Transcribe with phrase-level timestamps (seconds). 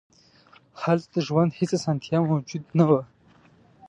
[0.81, 3.01] هلته د ژوند هېڅ اسانتیا موجود نه وه.